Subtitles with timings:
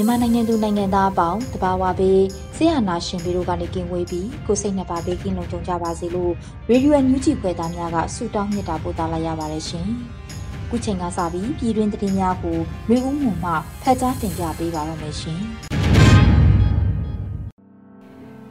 [0.00, 2.22] မြန်မာနိုင်ငံသူနိုင်ငံသားအပေါင်းတဘာဝဘေး
[2.56, 6.32] ဆရာနာရှင်ပြီးတို့ကနေကင်းဝေးပြီးကိုစိတ်နှစ်ပါးဘေးကင်းလုံခြုံကြပါစေလို့
[6.70, 9.86] ရေဒီယိုအန်ယူဂျီခွဲသားများကဆုတောင်းမြတ်တာပို့သလာရပါတယ်ရှင်။
[10.70, 15.40] ခုချိန်ကစပြီးပြည်တွင်းသတင်းများကိုရွေဦးမှုမှဖတ်ကြားတင်ပြပေးပါရမရှင်။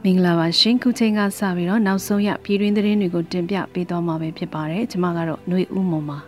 [0.04, 6.18] မင်္ဂလာပါရှင်ခုချိန်ကစပြီးတော့နောက်ဆုံးရပြည်တွင်းသတင်းတွေကိုတင်ပြပေးသွားမှာပဲဖြစ်ပါတယ်ကျွန်မကတော့ຫນွေဦးမုံပါ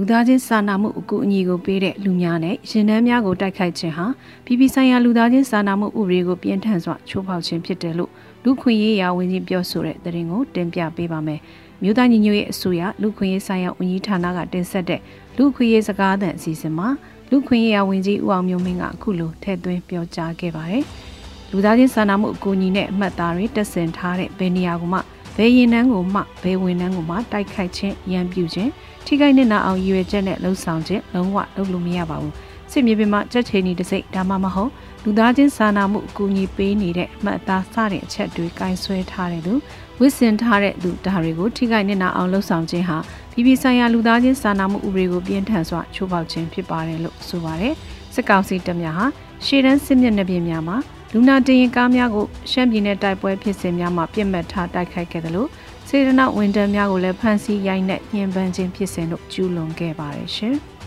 [0.00, 4.06] လူသားချင်းစာနာမှုအကူအညီကိုပေးတဲ့လူများနဲ့ရင်နှန်းများကိုတိုက်ခိုက်ခြင်းဟာ
[4.44, 8.10] ပြည်ပဆိုင်ရာလူသားချင်းစာနာမှုဥပဒေကိုပြင်းထန်စွာချိုးဖောက်ခြင်းဖြစ်တယ်လို့
[8.44, 11.40] လူခွင့်ရေးရာဝန်ကြီးပြောဆိုတဲ့သတင်းကိုတင်ပြပေးပါမယ်။
[11.82, 15.00] မြို့သားညီညွတ်ရေးအစိုးရလူခွင့်ရေးဆိုင်ရာဝန်ကြီးဌာနကတင်ဆက်တဲ့
[15.36, 16.88] လူခွင့်ရေးစကားသံအစီအစဉ်မှာ
[17.30, 20.84] လူခွင့်ရေးရာဝန်ကြီးဦးအောင်မျိုးမင်းကအခုလိုထည့်သွင်းပြောကြားခဲ့ပါတယ်။
[21.50, 24.98] လူသားချင်းစာနာမှုအကူအညီနဲ့အမှတ်အသားတွေတက်ဆင်ထားတဲ့ဘယ်နေရာကမှ
[25.38, 28.70] ဘယ်ရင်နှန်းကိုမှဘယ်ဝင်နှန်းကိုမှတိုက်ခိုက်ခြင်းရန်ပြုခြင်း
[29.06, 32.34] ထိခိုက်နစ်နာအောင်ရည်ရွယ်ချက်နဲ့လှုံ့ဆော်ခြင်းလုံးဝလုပ်လို့မရပါဘူး
[32.72, 34.70] စစ်မြေပြင်မှာကြက်ချေနီတစိ့ဒါမှမဟုတ်
[35.04, 39.54] လူသားချင်းစာနာမှုအကူအညီပေးနေတဲ့အမှတ်အသားစတဲ့အချက်တွေကင်ဆွဲထားတဲ့လူ
[39.98, 42.98] ဝစ်စင်ထားတဲ့လူဒါတွေကိုထိခိုက်နစ်နာအောင်လှုံ့ဆော်ခြင်းဟာ
[43.32, 47.74] ပြည်ပဆိုင်ရာလူသားချင်းစာနာမှုဥပဒေကိုပြင်းထန်စွာချိုးဖောက်ခြင်းဖြစ်ပါတယ်လို့ဆိုပါတယ်
[48.14, 49.06] စစ်ကောင်စီတပ်များဟာ
[49.44, 50.76] ရှေ့တန်းစစ်မျက်နှာပြင်များမှာ
[51.14, 55.48] လူနာတင်ရင်ကားများကိုရှမ်းပြည်နယ်တိုက်ပွဲဖြစ်စဉ်များမှာပြစ်မှတ်ထားတိုက်ခိုက်ခဲ့တယ်လို့
[55.88, 60.54] စေတနာဝန်တန်းများကိုလည်းဖမ်းဆီးရိုက်နှက်ညှဉ်းပန်းခြင်းဖြစ်စဉ်တို့ကျူးလွန်ခဲ့ပါတယ်ရှင်။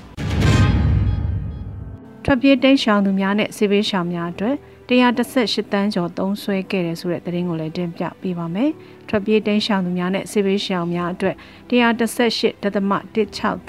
[2.24, 4.56] ထွက်ပြေးတိတ်ရှောင်သူများနဲ့စေဘေးရှောင်များအတွက်
[4.92, 8.72] 118တန်းကျော်သုံးဆွဲခဲ့တယ်ဆိုတဲ့သတင်းကိုလည်းတင်ပြပေးပါမယ်။
[9.10, 11.36] ထွက်ပြေးတိမ်းရှောင်သူများနဲ့စစ်ဘေးရှောင်များအတွက်
[11.70, 12.66] 118.16တ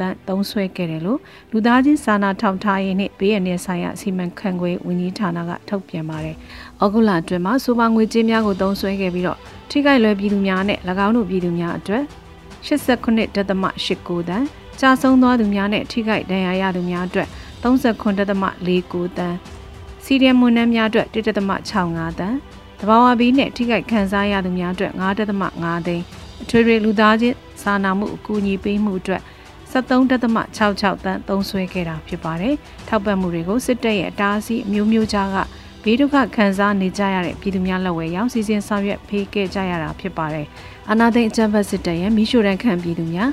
[0.06, 1.18] န်းသုံးဆွဲခဲ့တယ်လို့
[1.52, 6.36] လူသားချင်းစာနာထောက်ထားရေးနှင့်ဘေးရန်ဆိုင်ရာစီမံခန့်ခွဲဝန်ကြီးဌာနကထုတ်ပြန်ပါတယ်။
[6.82, 9.38] ဩဂုတ်လအတွင်းမှာစူပါငွေကြေးများကိုသုံးဆွဲခဲ့ပြီးတော့
[9.70, 12.04] ထိခိုက်လွယ်ပြည်သူများနဲ့၎င်းတို့ပြည်သူများအတွက်
[12.66, 13.34] 89.89
[14.28, 14.46] တန်း
[14.80, 17.28] ကြာဆုံးသွားသူများနဲ့ထိခိုက်ဒဏ်ရာရသူများအတွက်
[17.62, 19.36] 39.49တန်း
[20.12, 22.36] စီရီယမ်မွန်နှမ်းများအတွက်1.65တန်း
[22.80, 24.92] တဘာဝဘီနဲ့ထိခိုက်ခံစားရသူများအတွက်
[25.40, 26.04] 9.5သိန်း
[26.42, 29.22] အထွေထွေလူသားချင်းစာနာမှုအကူအညီပေးမှုအတွက်
[29.72, 32.54] 73.66တန်းသုံးစွဲခဲ့တာဖြစ်ပါတယ်။
[32.88, 35.36] ထောက်ပံ့မှုတွေကိုစစ်တပ်ရဲ့အတားအဆီးအမျိုးမျိုးကြားက
[35.84, 40.46] ဘေးဒုက္ခခံစားနေကြရတဲ့ပြည်သူများလက်ဝဲရောက်စီစဉ်ဆောင်ရွက်ဖေးခဲ့ကြရတာဖြစ်ပါတယ်။
[40.90, 43.30] အနာသိန်းအကြံဖတ်စစ်တပ်ရဲ့မိရှုရန်ခံပြည်သူများ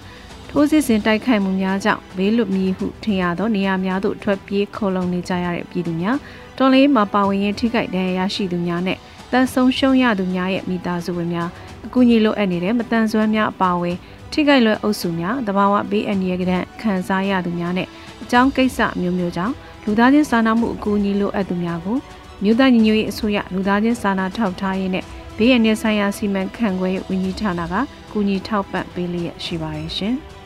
[0.50, 6.18] ထိုးစစ်ဆင်တိုက်ခိုက်မှုများကြောင့်ဘေးလွတ်မည်ဟုထင်ရသောနေရာများသို့ထွက်ပြေးခိုလုံနေကြရတဲ့ပြည်သူများ
[6.60, 8.98] တော်လေးမှာပါဝင်ရင်ထိခိုက်ဒဏ်ရာရရှိသူများနဲ့
[9.32, 11.50] တန်ဆုံရှုံးရသူများရဲ့မိသားစုဝင်များ
[11.86, 13.98] အကူအညီလိုအပ်နေတဲ့မတန်ဆွမ်းများအပါအဝင်
[14.32, 17.88] ထိခိုက်လွယ်အုပ်စုများတဘာဝဘေးအန္တရာယ်ကတည်းခံစားရသူများနဲ့
[18.24, 19.54] အကြောင်းကိစ္စမျိုးမျိုးကြောင့်
[19.84, 21.98] လူသားချင်းစာနာမှုအကူအညီလိုအပ်သူများကို
[22.44, 25.04] မြို့သားညီညွတ်ရေးအစိုးရလူသားချင်းစာနာထောက်ထားရေးနဲ့
[25.38, 27.74] ဘေးရန်နယ်ဆိုင်ရာစီမံခန့်ခွဲရေးဝန်ကြီးဌာနက
[28.12, 30.16] ကူညီထောက်ပံ့ပေးလျက်ရှိပါတယ်ရှင်။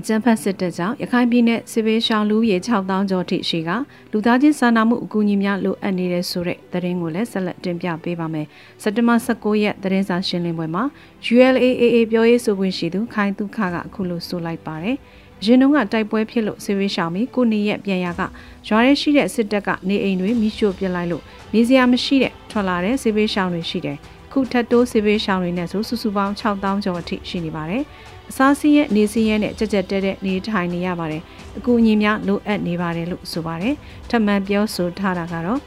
[0.00, 3.70] အကြံဖတ်စစ်တပ်ကြောင့်ရခိုင်ပြည်နယ်စစ်ဘေးရှောင်လူရေ6000ကျော်ထိရှိက
[4.12, 8.46] လူသားချင်းစာနာမှုအကူအညီများလိုအပ်နေတဲ့ဆိုတဲ့သတင်းကိုလည်းဆက်လက်တင်ပြပေးပါမယ်။
[8.82, 10.84] စက်တင်ဘာ16ရက်သတင်းစာရှင်းလင်းပွဲမှာ
[11.32, 14.96] ULAAA ပြောရေးဆိုခွင့်ရှိသူခိုင်တုခကအခုလိုဆိုလိုက်ပါတယ်။
[15.44, 18.20] ရင်တုန်းကတိုက်ပွဲဖြစ်လို့စစ်ဘေးရှောင်ပြီးကိုနေရက်ပြန်ရက
[18.68, 21.22] ရွာရဲရှိတဲ့စစ်တပ်ကနေအိမ်တွေမိရှို့ပစ်လိုက်လို့
[21.54, 23.98] နေစရာမရှိတဲ့ထွက်လာတဲ့စစ်ဘေးရှောင်တွေရှိတယ်။
[24.32, 27.82] ခုထပ်တိုးစစ်ဘေးရှောင်တွေနဲ့ဆိုစုစုပေါင်း6000ကျော်အထိရှိနေပါတယ်။
[28.30, 31.22] အစားစီးရဲနေစီးရဲနဲ့ကြက်ကြက်တဲတဲနေထိုင်နေရပါတယ်
[31.58, 33.74] အကူအညီများလိုအပ်နေပါတယ်လို့ဆိုပါတယ်
[34.10, 35.60] ထပ်မံပြောဆိုထားတာကတော့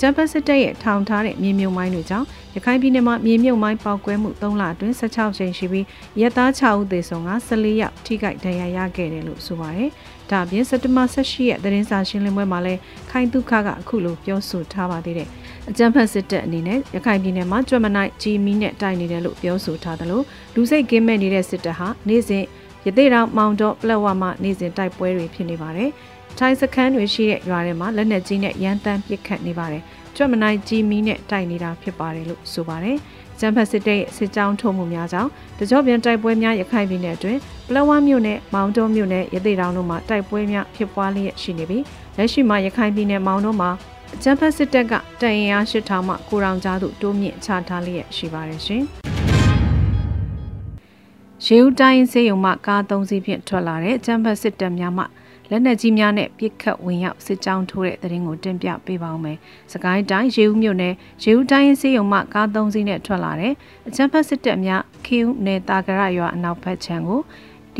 [0.00, 5.86] ဂျပန်စစ်တပ်ရဲ့ထောင်ထားတဲ့မြေမြုပ်မိုင်းတွေကြောင့်ရခိုင်ပြည်နယ်မှာမြေမြုပ်မိုင်းပေါက်ကွဲမှု3လအတွင်း16ချိန်ရှိပြီး
[6.20, 9.90] ရဲသား6ဦးသေဆုံးက14ယောက်ထိခိုက်ဒဏ်ရာရခဲ့တယ်လို့ဆိုပါတယ်။
[10.30, 12.80] ဒါအပြင်စက်တဘာ18ရက်သတင်းစာရှင်းလင်းပွဲမှာလည်း
[13.10, 15.28] ခိုင်တုခကအခုလိုပြောဆိုထားပါသေးတယ်။
[15.70, 20.20] အကြမ်းဖက်စစ်တပ်အနေနဲ့ရခိုင်ပြည်နယ်မှာကြွက်မနိုင်ဂျီမီနဲ့တိုက်နေတယ်လို့ပြောဆိုထားသလို
[20.54, 22.44] လူစိတ်ကင်းမဲ့နေတဲ့စစ်တပ်ဟာနေ့စဉ်
[22.86, 25.90] ရသေးတောင်မောင်တော့ပလက်ဝမှာနေ့စဉ်တိုက်ပွဲတွေဖြစ်နေပါတယ်။
[26.38, 29.82] ထိုင်းစခန်းတွေရှိတဲ့ရွာတွေမှာလက်နက်ကြီးနဲ့ရန်တမ်းပစ်ခတ်နေပါတယ်။
[30.16, 32.96] ကြွက်မနိုင်ဂျီမီနဲ့တိုက်နေတာဖြစ်ပါတယ်လို့ဆိုပါတယ်။
[33.38, 41.84] ကျန်းဖက်စစ်တဲ့စစ်ကြောင်းထုံမှုများကြောင့်တကြောပြန်တိုက်ပွဲများရခိုင်ပြည်နယ်အတွင်းပလက်ဝမြို့နယ်မောင်တုံးမြို့နယ်ရသေးတောင်တို့မှာတိုက်ပွဲများဖြစ်ပွားလျက်ရှိနေပြီး
[42.16, 43.70] လက်ရှိမှာရခိုင်ပြည်နယ်မောင်တုံးမှာ
[44.14, 48.82] အကြမ်းဖက်စစ်တပ်ကတန်ရင်အားရှစ်ထောင်မှကိုရောင်ကြားသို့တိုးမြင့်ချထားလျက်ရှိပါတယ်ရှင်။
[51.46, 55.04] ရေဦးတိုင်းစေယုံမှကား၃စီးဖြင့်ထွက်လာတဲ့အကြမ်းဖက်စစ်တပ်များမှ
[55.50, 59.38] လက်နက်ကြီးများနဲ့ပစ်ခတ်ဝင်ရောက်စစ်ကြောင်းထိုးတဲ့တဲ့ရင်ကိုတင်ပြပေးပါဦးမယ်။
[59.72, 63.52] စကိုင်းတိုင်းရေဦးမြို့နယ်ရေဦးတိုင်းစေယုံမှကား၃စီးနဲ့ထွက်လာတဲ့
[63.88, 67.20] အကြမ်းဖက်စစ်တပ်များခေဦးနယ်တာကရရွာအနောက်ဘက်ခြမ်းကို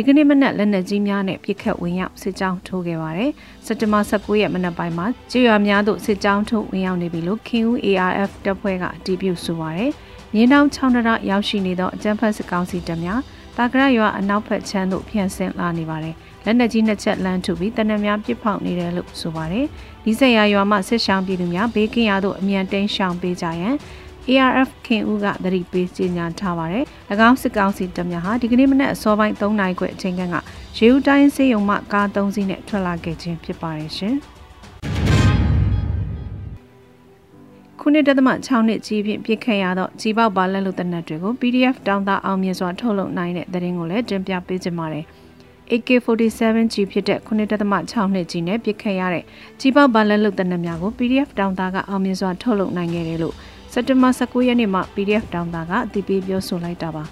[0.01, 3.31] ဒီကနေ့မနက်လက်နက်ကြီးများနဲ့ပြစ်ခတ်ဝင်ရောက်စစ်ကြောင်းထိုးခဲ့ပါတယ်။
[3.67, 9.91] စက်တင်ဘာ19ရက်မနက်ပိုင်းမှာကြေးရွာများသို့စစ်ကြောင်းထိုးဝင်ရောက်နေပြီလို့ခင်ဦး ARF တပ်ဖွဲ့ကအတည်ပြုဆိုပါတယ်။
[10.35, 13.21] မြင်းတောင်ချောင်းတရရောက်ရှိနေသောအကြမ်းဖက်စစ်ကောင်စီတပ်များ
[13.57, 16.15] တာကရရွာအနောက်ဘက်ခြမ်းသို့ဖြန့်ဆင်းလာနေပါတယ်။
[16.45, 19.67] လက်နက်ကြီးနှစ်ချက်လမ်းထုပြီးတနက်များပစ်ဖောက်နေတယ်လို့ဆိုပါတယ်။
[20.05, 23.75] ဒီဆက်ရရွာမှစစ်ရှောင်းပြည်သူများဘေးကင်းရာသို့အမြန်တိမ်းရှောင်ပေးကြရန်
[24.29, 26.85] ARF ခင်ဦးကသတိပေးကြေညာထားပါတယ်။၎
[27.29, 30.23] င်းစစ်ကောင်စီတပ်များဟာဒီကနေ့မနက်အစောပိုင်း3နာရီခွဲအချိန်က
[30.79, 34.17] ရေဦးတိုင်းစေယုံမှကား3စီးနဲ့ထွက်လာခဲ့ခြင်းဖြစ်ပါတယ်ရှင်။
[37.81, 45.07] ခုနှစ်တသမ6နှစ်ကြီးဖြင့်ပြစ်ခတ်ရသောကြီးပေါက်ပါလက်လူတနက်တွေကို PDF တောင်းတအောင်မြင်စွာထုတ်လုပ်နိုင်တဲ့သတင်းကိုလည်းတင်ပြပေးကြပါမယ်။
[45.73, 49.25] AK47G ဖြစ်တဲ့ခုနှစ်တသမ6နှစ်ကြီးနဲ့ပြစ်ခတ်ရတဲ့
[49.61, 53.37] ကြီးပေါက်ပါလက်လူတနက်များကို PDF တောင်းတကအောင်မြင်စွာထုတ်လုပ်နိုင်ခဲ့တယ်လို့
[53.73, 57.05] စက်တင်ဘာ19ရက်နေ့မှာ PDF တောင်းတာကအတည်ပြုပြောဆိုလိုက်တာပါ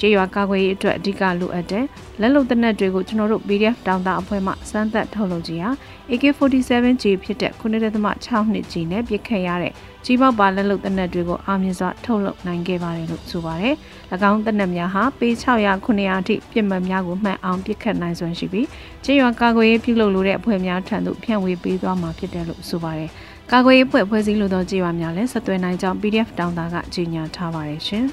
[0.00, 1.84] ကြေးရွာကာကွယ်ရေးအတွက်အဓိကလိုအပ်တဲ့
[2.20, 5.64] လက်လုံတနက်တွေကိုကျွန်တော်တို့ PDF တောင်းတာအဖွဲ့မှစမ်းသပ်ထုတ်လုပ်ကြရ
[6.10, 9.72] AK47G ဖြစ်တဲ့9.6နှစ်ကြီးနဲ့ပြစ်ခတ်ရတဲ့
[10.04, 13.74] ကြီးပေါက်ပါလက်လုံတနက်တွေကိုအာမြင်စွာထုတ်လုပ်နိုင်ခဲ့ပါတယ်လို့ဆိုပါတယ်။၎
[14.30, 18.66] င်းတနက်များဟာပေ600 900အထိပြစ်မှတ်များကိုမှန်အောင်ပြစ်ခတ်နိုင်စွမ်းရှိပြီး
[19.04, 23.10] ကြေးရွာကာကွယ်ရေးပြုလုပ်လိုတဲ့အဖွဲ့များထံသို့ဖြန့်ဝေပေးသွားမှာဖြစ်တယ်လို့ဆိုပါတယ်။
[23.54, 28.04] ကာကွယ်ရေးဖွဲ့ဖွဲ့စည်းလိုသောကြေးရွာများလည်းဆက်သွယ်နိုင်ကြောင်း PDF တောင်းတာကကြေညာထားပါတယ်ရှင်။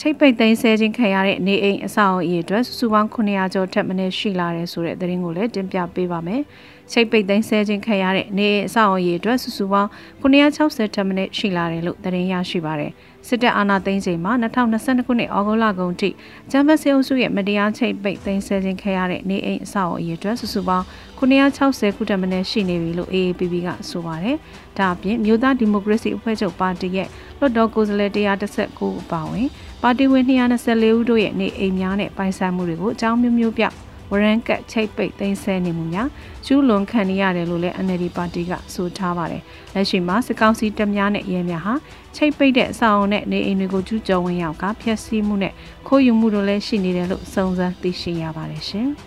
[0.00, 6.42] ချိတ်ပိတ်သိမ်းဆဲခြင်းခံရတဲ့နေအိမ်အဆောက်အဦအတွက်စုစုပေါင်း900ကျော်ထက်မနည်းရှိလာတယ်ဆိုတဲ့သတင်းကိုလည်းတင်ပြပေးပါမယ်။
[6.92, 9.88] ချိတ်ပိတ်သိမ်းဆဲခြင်းခံရတဲ့နေအိမ်အဆောက်အဦအတွက်စုစုပေါင်း
[10.22, 12.92] 960ထက်မနည်းရှိလာတယ်လို့သတင်းရရှိပါတယ်။
[13.30, 16.10] စစ်တပ်အာဏာသိမ်းချိန်မှာ2022ခုနှစ်ဩဂုတ်လကုန်ထိ
[16.50, 20.86] ဂျမ်ဘတ်စေအုပ်စုရဲ့မတရားချိတ်ပိတ်သိမ်းဆည်းခြင်းခဲ့ရတဲ့နေအိမ်အဆောက်အအုံအတွက်စုစုပေါင်း
[21.18, 24.36] 960ခုတမနဲ့ရှိနေပြီလို့ AAPP ကဆိုပါတယ်။
[24.78, 29.48] ဒါအပြင်မြို့သားဒီမိုကရေစီအဖွဲ့ချုပ်ပါတီရဲ့လွှတ်တော်ကိုယ်စားလှယ်119ဦးပါဝင်
[29.82, 33.64] ပါတီဝင်224ဦးတို့ရဲ့နေအိမ်များနဲ့ပိုင်ဆိုင်မှုတွေကိုအကြောင်းမျိုးမျိုးပြ
[34.10, 36.08] ဝရန်ကတ်ချိတ်ပိတ်သိမ်းဆဲနေမှုများ
[36.46, 39.42] ကျူးလွန်ခံရတယ်လို့လည်း NLD ပါတီကဆိုထားပါတယ်။
[39.74, 41.74] လက်ရှိမှာစစ်ကောင်စီတပ်များနဲ့ရဲများဟာ
[42.16, 45.52] ချိတ်ပိတ်တဲ့အဆောက်အုံနဲ့နေအိမ်တွေကိုကျူးကျော်ဝင်ရောက်ကဖျက်ဆီးမှုနဲ့
[45.86, 48.88] ခိုးယူမှုတို့လည်းရှိနေတယ်လို့စုံစမ်းသိရှိရပါတယ်ရှင်။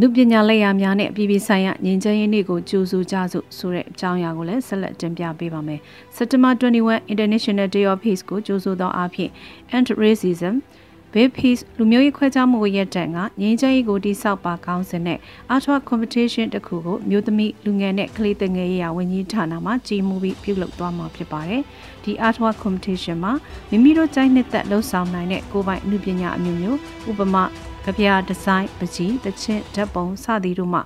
[0.00, 5.80] နုပညာလက်ရာများနဲ့ပြည်ပဆိုင်ရာငြိမ်းချမ်းရေးနေ့ကိုကြိုးဆိုကြစို့ဆိုတဲ့အကြောင်းအရာကိုလည်းဆက်လက်တင်ပြပေးပါမယ်။
[6.16, 9.30] September 21 International Day of Peace ကိုကြိုးဆိုသောအဖြစ်
[9.76, 10.54] End Racism
[11.14, 15.18] Big Peace လူမျိုးရေးခွဲခြားမှုရဲ့တန်ကငင်းချရေးကိုတိစောက်ပါကောင်းစင်တဲ့
[15.54, 21.62] Art Competition တစ်ခုကိုမြို့သမီးလူငယ်နဲ့ကလေးငယ်ရေးရာဝန်ကြီးဌာနမှကြီးမှုပြီးပြုလုပ်သွားမှာဖြစ်ပါတယ်။
[22.04, 23.32] ဒီ Art Competition မှာ
[23.70, 26.78] မိမိတို့ကြိုက်နှစ်သက်လှုပ်ဆောင်နိုင်တဲ့ကိုယ်ပိုင်အမှုပညာအမျိုးမျိုး
[27.10, 27.44] ဥပမာ
[27.84, 30.80] ကြပြဒီဇိုင်းပကြီးတချင်းဓာတ်ပုံစသည်တို့မှ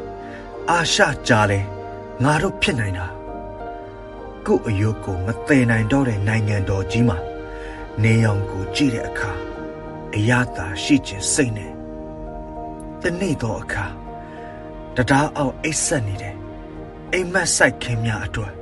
[0.69, 1.59] အာရှကြားလဲ
[2.23, 3.07] ငါတို့ဖြစ်နိုင်တာ
[4.45, 7.17] ကို့အယုတ်ကိုမသိနိုင်တော့တဲ့နိုင်ငံတော်ကြီးမှာ
[8.03, 9.31] နေရောင်ကိုကြည့်တဲ့အခါ
[10.15, 11.71] အရသာရှိခြင်းစိတ်နဲ့
[13.01, 13.85] တနေ့တော့အခါ
[14.95, 16.35] တရားအောင်အိတ်ဆက်နေတဲ့
[17.11, 18.53] အိမ်မက်ဆိုင်ခင်းများအတွက်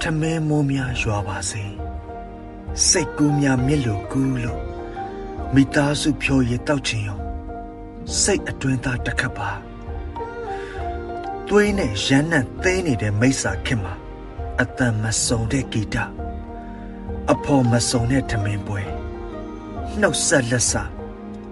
[0.00, 1.64] ထမင်းမိုးများရွာပါစေ
[2.88, 4.62] စိတ်ကူးများမြစ်လိုကူးလို့
[5.54, 7.18] မိသားစုဖြိုရတောက်ချင်ရော
[8.20, 9.50] စိတ်အတွင်းသားတစ်ခတ်ပါ
[11.48, 14.01] သွေးနဲ့ရမ်းနှံသိနေတဲ့မိစ္ဆာခင်မှာ
[14.62, 15.96] အတန်မစုံတဲ့ဂီတ
[17.32, 18.82] အဖော်မစုံတဲ့ထမင်းပွဲ
[20.00, 20.72] နှုတ်ဆက်လက်စ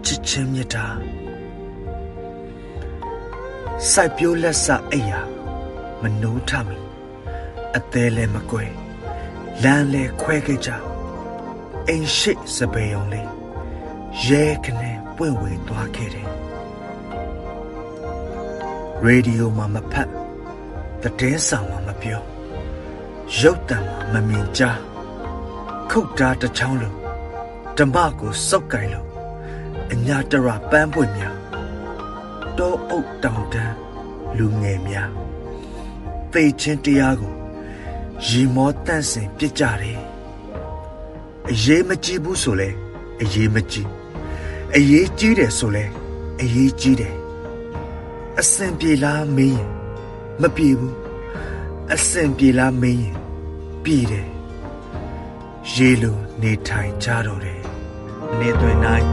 [0.05, 0.87] ချစ်ချင်းမြတ်တာ
[3.91, 5.21] စိုက်ပျိုးလက်စအိယာ
[6.03, 6.79] မနိုးထမီ
[7.77, 8.65] အသေးလည်းမကွဲ
[9.63, 10.71] လမ်းလည်းခွဲခဲ့ကြ
[11.89, 13.31] အိမ်ရှိစပေုံလေး
[14.27, 16.29] ရဲခနဲ့ပွင့်ဝေသွားခဲ့တယ်
[19.05, 20.09] ရေဒီယိုမှာမဖတ်
[21.03, 22.23] တည်င်းဆောင်မှာမပြော
[23.39, 23.79] ရုပ်တံ
[24.13, 24.81] မှာမမြင်ကြား
[25.91, 26.97] ခုတ်တားတစ်ချောင်းလုံး
[27.77, 29.09] ဓမ္မကိုစုပ်ကင်လို့
[29.93, 31.37] အညာတရပန်းပွင့်များ
[32.59, 33.75] တောအုပ်တောင်တန်း
[34.37, 35.11] လူငယ်များ
[36.33, 37.35] သိချင်းတရားကို
[38.27, 40.01] ရီမောတန့်စင်ပြစ်ကြတယ်
[41.51, 42.69] အရေးမကြီးဘူးဆိုလဲ
[43.21, 43.89] အရေးမကြီး
[44.77, 45.85] အရေးကြီးတယ်ဆိုလဲ
[46.41, 47.15] အရေးကြီးတယ်
[48.39, 49.71] အစင်ပြေလားမင်းရင်
[50.41, 50.97] မပြေဘူး
[51.95, 53.20] အစင်ပြေလားမင်း
[53.81, 54.27] ရင်ပြေတယ်
[55.73, 57.61] ရေလိုနေထိုင်ကြတော့တယ်
[58.41, 59.07] နေသွင်းနိုင်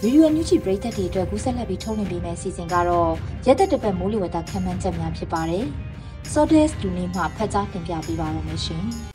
[0.00, 3.12] ဗီဒီယိုအန်ယူဂျီပရိသတ်တွေအတွက်ကူးဆက်လက်ပြီးထုတ်လွှင့်ပေးမယ့်အစီအစဉ်ကတော့
[3.46, 5.64] ရက်သက်တပတ်မိုးလေဝသခန့်မှန်းချက်များဖြစ်ပါတယ်။
[6.32, 8.86] Sodes လူနေမှဖတ်ကြားတင်ပြပေးပါရမရှင်။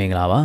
[0.00, 0.40] မင်္ဂလာပါ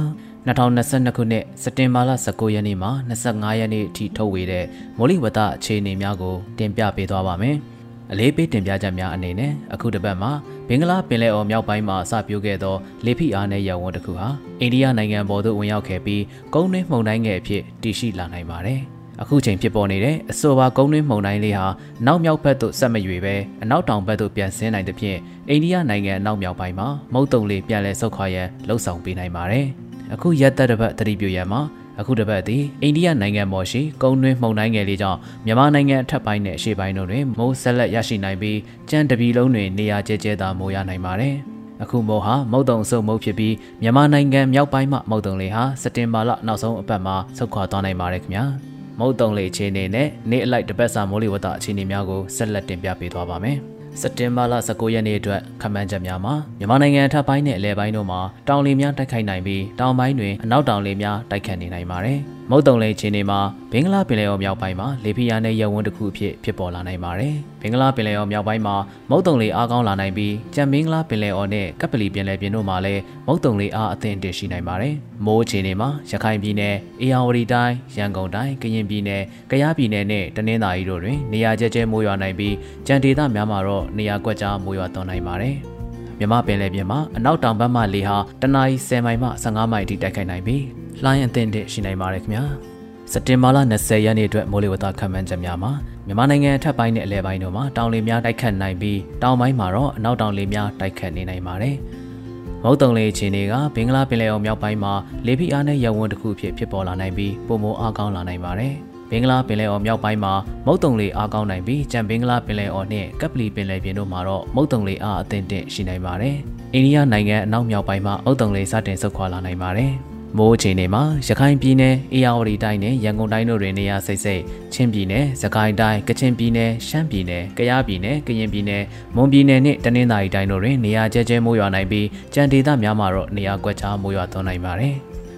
[0.48, 4.66] 2022ခုနှစ်စက်တင်ဘာလ19ရက်နေ့မှ25ရက်နေ့အထိထုတ်ဝေတဲ့
[4.98, 7.58] မိုးလေဝသအခြေအနေများကိုတင်ပြပေးသွားပါမယ်။
[8.12, 10.32] အလေးပေးတင်ပြချက်များအနေနဲ့အခုတစ်ပတ်မှာ
[10.68, 14.28] ဘင်္ဂလားပင်လယ်အော်မြောက်ပိုင်းမှာအစပြုခဲ့သောလေဖိအားနည်းရပ်ဝန်းတစ်ခုဟာ
[14.62, 18.82] အိန္ဒိယနိုင်ငံပေါ်သို့ဝင်ရောက်ခဲ့ပြီးကုန်းတွင်းမှုန်တိုင်းငယ်အဖြစ်တည်ရှိလာနိုင်ပါတယ်။
[19.22, 21.68] အခုချိန်ဖြစ်ပေါ်နေတဲ့အဆိုပါကုန်းတွင်းမှုန်တိုင်းလေးဟာ
[22.06, 25.18] နောက်မြောက်ဘက်သို့ဆက်မရွေပဲအနောက်တောင်ဘက်သို့ပြန်ဆင်းနိုင်တဲ့ဖြင့်
[25.50, 29.66] အိန္ဒိယနိုင်ငံအနောက်မြောက်ပိုင်းမှာမုတ်တုံလေးပြန်လည်ဆုတ်ခွာရန်လှုံ့ဆော်ပေးနိုင်ပါတယ်။
[30.14, 31.62] အခုရက်သက်တစ်ပတ်သတိပြုရန်မှာ
[32.00, 41.36] အခုတစ်ပတ်သည်အိန္ဒိယနိုင်ငံပေါ်ရှိကုန်းတွင်းမှုန်တိုင်းငယ်လေးကြောင့်မြန်မာနိုင်ငံအထက်ပိုင်းနဲ့အရှေ့ပိုင်းတို့တွင်မိုးဆက်လက်ရရှိနိုင်ပြီးကြမ်းတပီလုံးတွင်နေရာကျဲကျဲသာမိုးရနိုင်ပါတယ်။
[41.84, 48.46] အခုမိုးဟာမုတ်တုံအဆုပ်မုတ်ဖြစ်ပြီးမြန်မာနိုင်ငံမြောက်ပိုင်းမှမုတ်တုံလေးဟာစက်တင်ဘာလနောက်ဆုံးအပတ်မှာဆုတ်ခွာသွားနိုင်ပါတယ်ခင်ဗျာ။
[49.00, 53.58] မုတ်တုံလေးအခြေအနေနဲ့နေ့အလိုက်တပတ်စာမိုးလေဝသအခြေအနေများကိုဆက်လက်တင်ပြပေးသွားပါမယ်။
[54.02, 62.22] စက်တင်ဘာလ19ရက်နေ့အတွက်ခန့်မှန်းချက်များမှာမြန်မာနိုင်ငံထပ်ပိုင်းနဲ့အလဲပိုင်းတို့မှာတောင်လေများတိုက်ခိုက်နိုင်ပြီးတောင်ပိုင်းတွင်အနောက်တောင်လေများတိုက်ခတ်နေနိုင်ပါတယ်။
[62.52, 63.40] မုတ်တုံလေချင်းတွေမှာ
[63.72, 68.76] ဘင်္ဂလားပင်လယ်အော်မြောက်ပိုင်းမှာလေဖိအားနဲ့ရပ်ဝန်းတစ်ခုအဖြစ်ဖြစ်ပေါ်လာနိုင်ပါတယ်။ဘင်္ဂလားပင်လယ်အော်မြောက်ပိုင်းမှာ
[69.10, 74.94] မုတ်တုံလေအားကောင်းလာနိုင်ပြီးကြံဘင်္ဂလားပင်လယ်အော်နဲ့ကပ်ပလီပင်လယ်ပြင်တို့မှာလည်းမုတ်တုံလေအားအသင့်တရှိနိုင်ပါတယ်။
[75.26, 79.22] မိုးချင်းတွေမှာရခိုင်ပြည်နယ်၊အေရဝတီတိုင်း၊ရန်ကုန်တိုင်း၊ကရင်ပြည်နယ်၊
[79.52, 82.56] ကယားပြည်နယ်နဲ့တနင်္သာရီတို့တွင်နေရာကျကျမိုးရွာနိုင်ပြီး
[82.88, 85.58] ကြံဒေသများမှာတော့နေရာကွက်ကြားမိုးရွာသွန်းနိုင်ပါတယ်။
[86.20, 90.64] မြမပင်လယ်ပြင်မှာအနောက်တောင်ဘက်မှလေဟာတနအီ10မိုင်မှ15မိုင်အထိတိုက်ခိုက်နိုင်ပြီး
[91.04, 92.44] လှိုင်းအသင့်တရှိနိုင်ပါတယ်ခင်ဗျာ။
[93.12, 95.72] စက်တင်ဘာလ20ရက်နေ့အတွက်မိုးလေဝသခန့်မှန်းချက်များမှာ
[96.06, 101.76] မြန်မာနိုင်ငံအထက်ပိုင်းနဲ့အလဲပိုင်းတို့မှာတောင်လေများတိုက်ခတ်နိုင်ပြီးတောင်ပိုင်းမှာတော့အနောက်တောင်လေများတိုက်ခတ်နေနိုင်ပါတယ်။
[102.64, 104.94] မုတ်တုံလေအခြေအနေကဘင်္ဂလားပင်လယ်အော်မြောက်ပိုင်းမှာ
[105.28, 108.76] လေဖိအားနဲ့ရပ်ဝန်းတစ်ခုဖြစ်ဖြစ်ပေါ်လာနိုင်ပြီးပုံမအားကောင်းလာနိုင်ပါတယ်။
[109.10, 110.34] ဘင်္ဂလားပင်လယ်အော်မြောက်ပိုင်းမှာ
[110.66, 116.36] မုတ်တုံလေအားကောင်းနိုင်ပြီးကြံဘင်္ဂလားပင်လယ်အော်နဲ့ကပ်ပလီပင်လယ်ပြင်တို့မှာတော့မုတ်တုံလေအားအသင့်တင့်ရှိနိုင်ပါတယ်။
[116.74, 119.94] အိန္ဒိယနိုင်ငံအနောက်မြောက်ပိုင်းမှာမုတ်တုံလေစတင်ဆုတ်ခွာလာနိုင်ပါတယ်။
[120.38, 124.42] မိုးအခြေအနေမှာရခိုင်ပြည်နယ်အေရဝတီတိုင်းနဲ့ရန်ကုန်တိုင်းတို့တွင်နေရာစိတ်စိတ်
[124.74, 128.84] ချင်းပြည်နယ်စကိုင်းတိုင်းကချင်ပြည်နယ်ရှမ်းပြည်နယ်ကယားပြည်နယ်ကရင်ပြည်နယ်
[129.16, 134.96] မွန်ပြည်နယ်နဲ့တနင်္သာရီတိုင်းတို့တွင်နေရာကျဲကျဲမိုးရွာနိုင်ပြီးကြံဒေသများမှာတော့နေရာကွက်ကြားမိုးရွာသွန်းနိုင်ပါတယ်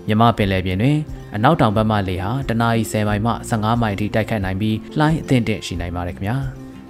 [0.08, 0.98] မြမပင်လယ်ပြင်တွင်
[1.36, 6.38] အနောက်တောင်ဘက်မှလေဟာတနအီ10မိုင်မှ15မိုင်ထိတိုက်ခတ်နိုင်ပြီးလှိုင်းအသင့်တင့်ရှိနိုင်ပါတယ်ခင်ဗျာ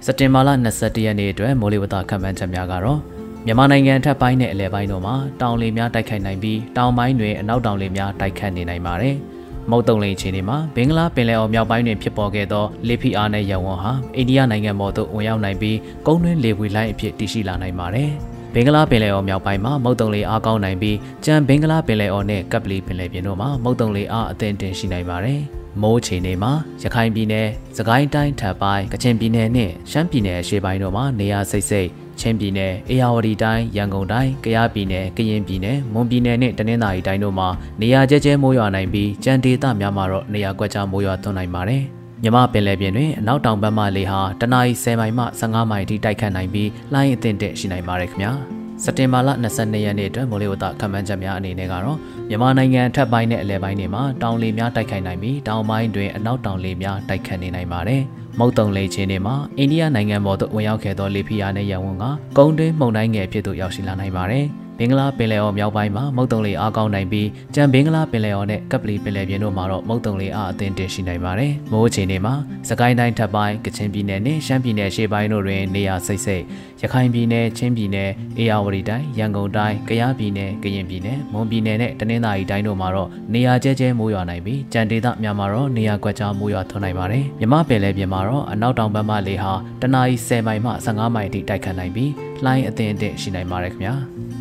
[0.04, 3.00] စက်တင်ဘာလ21ရက်နေ့အတွက်မိုးလေဝသခန့်မှန်းချက်များကတော့
[3.46, 9.16] မြန်မာနိုင်ငံထပ်ပိုင်းနဲ့အလဲပိုင်းတို့မှာတောင်လေများတိုက်ခိုက်နိုင်ပြီးတောင်ပိုင်းတွင်အနောက်တောင်လေများတိုက်ခတ်နေနိုင်ပါတယ်။
[9.70, 18.10] မုတ်တုံလိန်အခြေအနေမှာဘင်္ဂလားပင်လယ်အော်မြောက်ပိုင်းတွင်ဖြစ်ပေါ်ခဲ့သောလေဖိအားနဲ့ရဝန်းဟာအိန္ဒိယနိုင်ငံပေါ်သို့ဝင်ရောက်နိုင်ပြီးကုန်းတွင်းလေပွေလိုင်းအဖြစ်တည်ရှိလာနိုင်ပါတယ်။
[18.54, 25.40] ဘင်္ဂလားပင်လယ်အော်မြောက်ပိုင်းမှာမုတ်တုံလေအားကောင်းနိုင်ပြီးကြံဘင်္ဂလားပင်လယ်အော်နဲ့ကပ်ပလီပင်လယ်ပြင်တို့မှာမုတ်တုံလေအားအသင့်တင်ရှိနိုင်ပါတယ်။
[25.82, 26.52] မိုးချေနေမှာ
[26.82, 31.88] ရခိုင်ပြည်နယ်၊စကိုင်းတိုင်းထပ်ပိုင်း၊ကချင်ပြည်နယ်နဲ့ရှမ်းပြည်နယ်အရှေ့ပိုင်းတို့မှာနေရာစိတ်စိတ်
[32.20, 37.48] ချင်းပြည်နယ်၊အေရဝတီတိုင်း၊ရန်ကုန်တိုင်း၊ကယားပြည်နယ်၊ကရင်ပြည်နယ်၊မွန်ပြည်နယ်နဲ့တနင်္သာရီတိုင်းတို့မှာ
[37.80, 41.84] နေရာကျဲကျဲမိုးရွာနိုင်ပြီးကြံဒေသများမှာတော့နေရာကွက်ကြားမိုးရွာသွန်းနိုင်ပါတယ်။
[42.22, 48.32] မြမပင်လယ်ပြင်တွင်အနောက်တောင်ဘက်မှလေဟာတနအီ10မိုင်မှ15မိုင်ထိတိုက်ခတ်နိုင်ပြီးလှိုင်းအသင့်တဲ့ရှိနိုင်ပါတယ်ခင်ဗျာ။
[48.84, 51.98] စက်တင်ဘာလ22ရက်နေ့အတွက်မိုးလေဝသခန့်မှန်းချက်များအနေနဲ့ကတော့
[52.28, 58.02] မြန်မာနိုင်ငံထပ်ပိုင်းနဲ့အလဲပိုင်းတွေမှာတောင်လေများတိုက်ခိုက်နိုင်ပြီးတောင်ပိုင်းတွင်အနောက်တောင်လေများတိုက်ခတ်နေနိုင်ပါတယ်။
[58.38, 62.04] မုတ်တုံလေချင်းတွေမှာအိန္ဒိယနိုင်ငံပေါ်သို့ဝင်ရောက်ခဲ့သောလေဖိအားနဲ့ရန်ဝန်က
[62.36, 64.46] ကုန်းတွင်းမှုန်တိုင်းငယ်ဖြစ်သို့ရောက်ရှိလာနိုင်ပါတယ်။
[64.78, 72.34] ဘင်္ဂလားပင်လယ်အော်မြောက်ပိုင်းမှာမုတ်တုံလေအားကောင်းနိုင်ပြီးကြံဘင်္ဂလားပင်လယ်အော်နဲ့ကပလီပင်လယ်ပြင်တို့မှာတော့မုတ်တုံလေအားအသင့်တင်ရှိနိုင်ပါတယ်။မိုးအခြေအနေမှာ
[72.68, 76.42] စကိုင်းတိုင်းထပ်ပိုင်းကချင်ပြည်နယ်နဲ့ရှမ်းပြည်နယ်ရှေ့ပိုင်းတို့တွင်နေရာစိတ်စိတ်
[76.80, 92.10] ရခိုင်ပြည်နယ်ချင်းပြည်နယ်အေရဝတီတိုင်းရန်ကုန်တိုင်းကယားပြည်နယ်ကရင်ပြည်နယ်မွန်ပြည်နယ်နဲ့တနင်္သာရီတိုင်းတို့မှာတော့နေရာကျဲကျဲမိုးရွာနိုင်ပြီးကြံဒေသများမှာတော့နေရာကွက်ကြားမိုးရွာထွန်းနိုင်ပါတယ်။မြမပင်လယ်ပြင်မှာတော့အနောက်တောင်ဘက်မှလေဟာတနအီ10မိုင်မှ15မိုင်ထိတိုက်ခတ်နိုင်ပြီး
[92.44, 93.96] လှိုင်းအသင့်အင့်ရှိနိုင်ပါတယ်ခင်ဗျာ။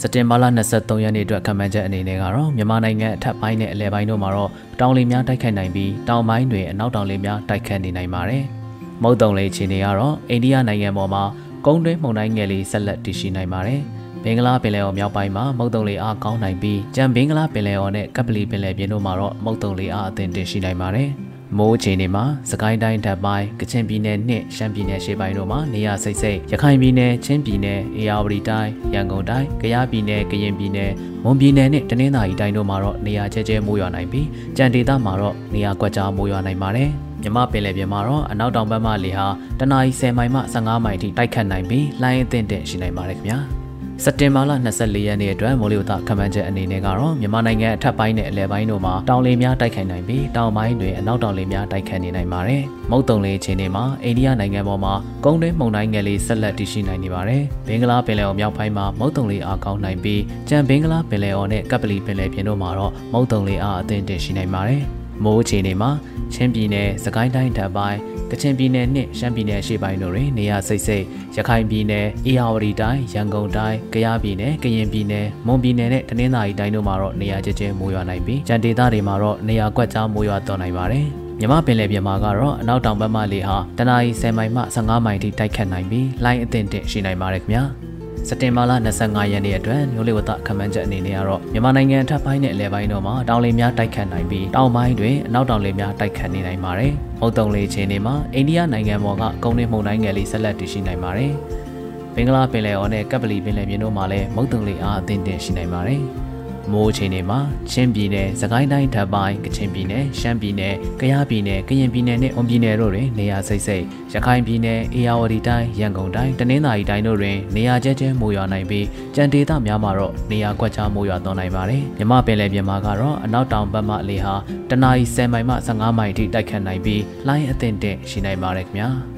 [0.00, 8.42] စက်တင်ဘာလ23ရက်နေ့အတွက်ခံမှန်းချက်အနေနဲ့ကတော့မြန်မာနိုင်ငံအထက်ပိုင်းနဲ့အလယ်ပိုင်းတို့မှာတော့တောင်လေများတိုက်ခိုက်နိုင်ပြီးတောင်ပိုင်းတွင်အနောက်တောင်လေများတိုက်ခတ်နေနိုင်ပါတယ်။
[9.02, 11.22] မုတ်တုံလေခြေနေကတော့အိန္ဒိယနိုင်ငံပေါ်မှာ
[11.66, 13.80] ကုန်းတွင်းမှုန်တိုင်းငယ်လေးဆက်လက်တည်ရှိနိုင်ပါတယ်။
[14.22, 21.10] ဘင်္ဂလားပင်လယ်အော်မြောက်ပိုင်းမှာမုတ်တုံလေအားကောင်းနိုင်ပြီးကြံဘင်္ဂလားပင်လယ်အော်နဲ့ကပ်ပလီပင်လယ်ပြင်တို့မှာတော့မုတ်တုံလေအားအသင့်တင်ရှိနိုင်ပါတယ်။
[21.58, 30.90] မိုးချိန်တွေမှာစကိုင်းတိုင်းဓာတ်ပိုင်းကချင်ပြည်နယ်နှင့်ရှမ်းပြည်နယ်ရှေ့ပိုင်းတို့မှာနေရာစိတ်စိတ်ရခိုင်ပြည်နယ်ချင်းပြည်နယ်အေရဝတီတိုင်းရန်ကုန်တိုင်းကယားပြည်နယ်ကရင်ပြည်နယ်
[31.24, 36.90] မွန်ပြည်နယ်နဲ့တနင်္သာရီတိုင်းတို့မှာတော့နေရာကျဲကျဲမိုးရွာနိုင်ပြီးကြံဒေသမှာတော့နေရာကွက်ကြားမိုးရွာနိုင်ပါတယ်
[37.22, 39.26] မြမပင်လယ်ပြင်မှာတော့အနောက်တောင်ဘက်မှလေဟာ
[39.58, 43.40] တနအီ10မိုင်မှ15မိုင်ထိတိုက်ခတ်နိုင်ပြီးလှိုင်းအသင့်တဲ့ရှိနိုင်ပါတယ်ခင်ဗျာ။
[44.02, 64.84] စက်တင်ဘာလ24ရက်နေ့အတွက်မိုးလေဝသခန့်မှန်းချက်အနေနဲ့ကတော့မြန်မာနိုင်ငံအထက်ပိုင်းနဲ့အလယ်ပိုင်းတို့မှာတောင်လေများတိုက်ခိုက်နိုင်ပြီးတောင်ပိုင်းတွင်အနောက်တောင်လေများတိုက်ခတ်နေနိုင်ပါတယ်။မုတ်တုံလေအခြေအနေမှာအိန္ဒိယနိုင်ငံပေါ်မှာကုန်းတွင်းမှုန်တိုင်းငယ်လေးဆက်လက်တည်ရှိနိုင်နေပါတယ်။ဘင်္ဂလားပင်လယ်အော်မြောက်ပိုင်းမှာမုတ်တုံလေအားကောင်းနိုင်ပြီးကြံဘင်္ဂလားပင်လယ်အော်နဲ့ကပ်ပလီပင်လယ်ပြင်တို့မှာတော့မုတ်တုံလေအားအသင့်တင်ရှိနိုင်ပါတယ်။
[65.22, 65.90] မိုးအခြေအနေမှာ
[66.34, 67.98] ချင်းပြည်နယ်၊စကိုင်းတိုင်းဓာတ်ပိုင်း
[68.30, 71.04] ကချင်ပြည်နယ်နှင့်ရှမ်းပြည်နယ်ရှေ့ပိုင်းတို့တွင်နေရာစိတ်စိတ်
[71.36, 81.06] ရခိုင်ပြည်နယ်အေရဝတီတိုင်းရန်ကုန်တိုင်းကယားပြည်နယ်ကရင်ပြည်နယ်မွန်ပြည်နယ်နဲ့တနင်္သာရီတိုင်းတို့မှာတော့နေရာကျကျမိုးရွာနိုင်ပြီးကြံဒေသတွေမှာတော့နေရာကွက်ကြားမိုးရွာသွန်းနိုင်ပါတယ်
[81.38, 87.64] မြမပင်လယ်ပြင်မှာကတော့အနောက်တောင်ဘက်မှလေဟာတနအီ10မိုင်မှ15မိုင်ထိတိုက်ခတ်နိုင်ပြီးလိုင်းအသင့်တင့်ရှိနိုင်ပါတယ်ခင်ဗျာ။
[88.28, 88.72] စက်တင်ဘာလ
[89.02, 101.32] 25ရက်နေ့အတွက်မျိုးလေဝသခန့်မှန်းချက်အနေနဲ့ကတော့မြန်မာနိုင်ငံထပ်ပိုင်းနဲ့အလဲပိုင်းတို့မှာတောင်လေများတိုက်ခတ်နိုင်ပြီးတောင်ပိုင်းတွင်အနောက်တောင်လေများတိုက်ခတ်နေနိုင်ပါတယ်။မုတ်တုံလေချင်းတွေမှာအိန္ဒိယနိုင်ငံပေါ်ကကုန်းနှင်းမှုန်တိုင်းငယ်လေးဆက်လက်တည်ရှိနိုင်ပါတယ်။
[102.14, 106.02] ဘင်္ဂလားပင်လယ်အော်နဲ့ကပ်ပလီပင်လယ်ပြင်တို့မှာလည်းမုတ်တုံလေအားအသင့်တင်ရှိနိုင်ပါတယ်။
[106.72, 124.34] မိုးချိန်တွေမှာချင်းပြည်နယ်၊စကိုင်းတိုင်းထပ်ပိုင်းကချင်ပြည်နယ်၊ရှမ်းပြည်နယ်၊ကယားပြည်နယ်၊ကရင်ပြည်နယ်နဲ့အွန်ပြည်နယ်တို့တွင်နေရာစိတ်စိတ်ရခိုင်ပြည်နယ်၊အေရဝတီတိုင်း၊ရန်ကုန်တိုင်း၊တနင်္သာရီတိုင်းတို့တွင်နေရာကျဲကျဲမိုးရွာနိုင်ပြီးကြံဒေသများမှာတော့နေရာကွက်ကြားမိုးရွာသွန်းနိုင်ပါတယ်။မြမပင်လယ်ပြင်မှာကတော့အနောက်တောင်ဘက်မှလေဟာ
[124.70, 128.90] တနအီ10မိုင်မှ15မိုင်အထိတိုက်ခတ်နိုင်ပြီးလိုင်းအသင့်တင့်ရှိနိုင်ပါတယ်ခင်ဗျာ။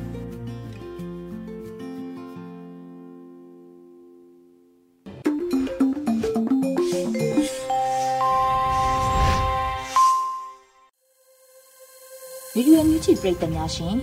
[12.77, 13.97] ဗီဒီယိုမြူချီပရိသတ်များရှင်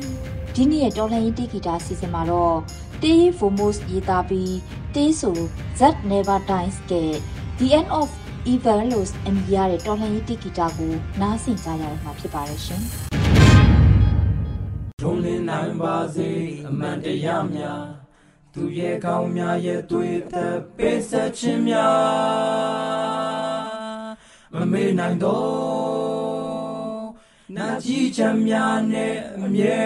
[0.55, 2.57] ဒီနေ့ရဲ့တော်လှန်ရေးတေဂီတာစီစဉ်မှာတော့
[3.03, 4.55] တေးဖိုမို့စ်ရေးသားပြီး
[4.95, 5.37] တေးဆို
[5.79, 5.81] Z
[6.11, 6.93] Never Dies က
[7.57, 8.09] The End of
[8.51, 12.81] Evil လို့အမည်ရတဲ့တော်လှန်ရေးတေဂီတာကိုနားဆင်ကြရမှာဖြစ်ပါတယ်ရှင်
[15.01, 16.29] ထုံးလင်းနိုင်ပါစေ
[16.67, 17.83] အမှန်တရားများ
[18.53, 23.63] သူရဲ့ကောင်းများရဲ့တွေ့တဲ့ပေးဆက်ခြင်းများ
[24.53, 25.62] မမေ့နိုင်တော့
[27.57, 29.81] နာကြည်ချမ်းများနဲ့အမြဲ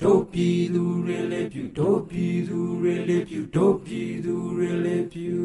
[0.00, 5.36] တို့ပြည်သူတွေလေးပြုတို့ပြည်သူတွေလေးပြုတို့ပြည်သူတွေလေးပြု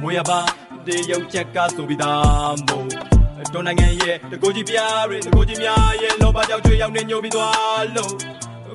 [0.00, 0.40] မွေရပါ
[0.86, 3.15] တေရုပ်ချက်ကဆိုပြီးသားမို့
[3.54, 8.12] တွန်းနိုင်ငံရဲ့တကိုကြီးပြားတွေတကိုကြီးများရဲ့လောဘကြောင့်ချွေရောက်နေညိုပြီးသွားလို့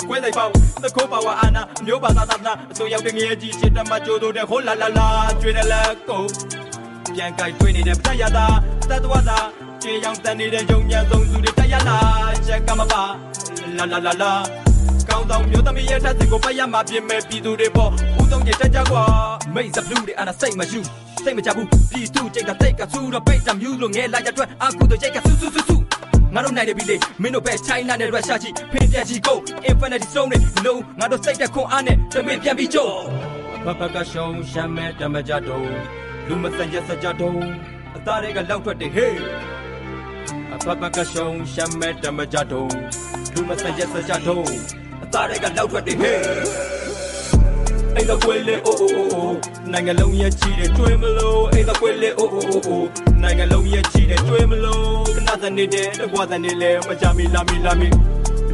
[0.08, 0.52] ခွဲလိုက်ပေါက်
[0.84, 5.08] သခိုးပါဝါအာနာမျိုးပါသာသာနာအစိုးရောက်တဲ့ငရေကြီးချစ်တမကြိုးတို့တဲ့ဟိုလာလာလာ
[5.42, 6.24] ကျွေးတယ်လက်ကို
[7.16, 8.46] ပြန်ကြိုက်တွေ့နေတဲ့ပတရတာ
[8.90, 9.40] တတ်တော်သာ
[9.82, 11.98] ကျေရောင်တန်နေတဲ့ယုံမြန်ဆုံးစုတွေတရလာ
[12.48, 13.04] ချက်ကမပါ
[13.78, 14.61] လာလာလာလာ
[15.10, 17.90] ကောင်းဆောင်မျိုးသမီးရဲ့ထက်စင်ကိုပတ်ရမှာပြင်မဲ့ပြည်သူတွေပေါ့
[18.20, 19.04] ဦးဆုံးကြီးတက်ကြကွာ
[19.56, 20.80] မိတ်စပလူတွေအနာစိတ်မရှိ
[21.24, 25.76] စိတ်မကြဘူးပြည်သူကြိတ်ကတိတ်ကဆူတော့ပိတ်တမြူးလို့ငဲလိုက်ရအတွက်အခုတော့ကြိတ်ကဆူဆူဆူဆူ
[26.34, 29.38] ငါတို့နိုင်တယ်ပြီလေမင်းတို့ပဲ China နဲ့ Russia ကြီးဖင်ပြန်ကြီးကို
[29.70, 32.94] Infinity Stone တွေလုံးငါတို့စိတ်တက်ခွန်အားနဲ့တမင်ပြန်ပြီးကြို့
[33.66, 35.68] ဘဘကရှုံးရှမ်းမဲ့တမကြတော့
[36.28, 37.40] လူမစံရက်စကြတော့
[37.96, 39.16] အသားတွေကလောက်ထွက်တယ်ဟေး
[40.54, 44.46] အဘဘကရှုံးရှမ်းမဲ့တမကြတော့ လူမစံရက်စကြတော့
[45.04, 46.20] အသားတွေကလောက်ထွက်တယ်ဟေး
[47.96, 49.38] အိမ်တော့ကွေးလေအိုးအိုးအိုး
[49.72, 52.88] နိုင်ငံလုံးရဲ့ချီတယ်ကျွေးမလို့အိမ်တော့ကွေးလေအိုးအိုးအိုးအိုး
[53.22, 54.84] နိုင်ငံလုံးရဲ့ချီတယ်ကျွေးမလို့
[55.16, 57.90] ခဏစနေတဲ့တကွာစနေလေမကြမီလာမီလာမီ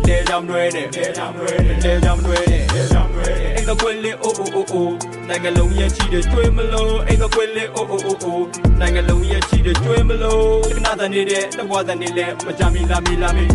[0.07, 4.93] လေကြောင်တွေတဲ့လေကြောင်တွေတဲ့လေကြောင်တွေတဲ့လေကြောင်တွေတဲ့အိမ်တော့ကွေးလေအိုးအိုးအိုးအိုး
[5.29, 8.45] နိုင်ငံလုံးရဲ့ချီတယ်ကျွေးမလို့အိမ်တော့ကွေးလေအိုးအိုးအိုးအိုး
[8.79, 13.45] နိုင်ငံလုံးရဲ့ချီတယ်ကျွေးမလို့ခဏစနေတဲ့တကွာစနေလေမကြမီလာမီလာမီ